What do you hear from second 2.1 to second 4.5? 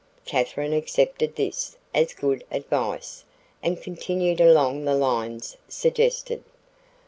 good advice and continued